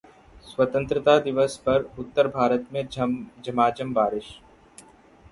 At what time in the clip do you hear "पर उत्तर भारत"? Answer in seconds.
1.57-2.67